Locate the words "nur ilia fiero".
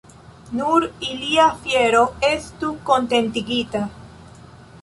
0.59-2.01